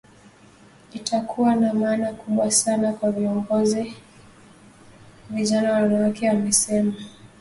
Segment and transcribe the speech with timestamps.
[0.93, 3.93] Itakuwa na maana kubwa sana kwa viongozi
[5.29, 6.93] vijana wanawake amesema